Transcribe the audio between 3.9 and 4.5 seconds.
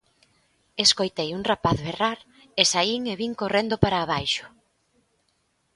abaixo.